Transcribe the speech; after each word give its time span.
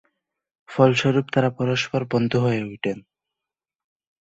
ফলস্বরূপ, 0.69 1.25
তারা 1.33 1.49
পরস্পর 1.57 2.01
বন্ধু 2.11 2.37
হয়ে 2.43 2.61
ওঠেন। 2.65 2.97